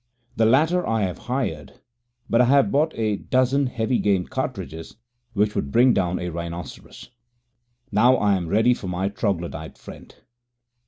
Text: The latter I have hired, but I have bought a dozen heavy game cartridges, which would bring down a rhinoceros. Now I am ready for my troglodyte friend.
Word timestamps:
The 0.35 0.47
latter 0.47 0.83
I 0.87 1.03
have 1.03 1.19
hired, 1.29 1.73
but 2.27 2.41
I 2.41 2.45
have 2.45 2.71
bought 2.71 2.91
a 2.97 3.17
dozen 3.17 3.67
heavy 3.67 3.99
game 3.99 4.25
cartridges, 4.25 4.95
which 5.33 5.53
would 5.53 5.71
bring 5.71 5.93
down 5.93 6.17
a 6.17 6.29
rhinoceros. 6.29 7.11
Now 7.91 8.15
I 8.15 8.33
am 8.35 8.47
ready 8.47 8.73
for 8.73 8.87
my 8.87 9.09
troglodyte 9.09 9.77
friend. 9.77 10.15